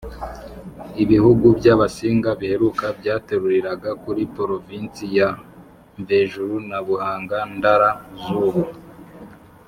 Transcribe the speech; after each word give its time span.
ibihugu 1.03 1.45
by’abasinga 1.59 2.29
biheruka, 2.39 2.85
byateruriraga 2.99 3.89
kuri 4.03 4.21
provinsi 4.37 5.03
ya 5.17 5.29
mvejuru 5.99 6.55
na 6.69 6.79
buhanga-ndara 6.87 7.89
z’ubu 8.23 8.63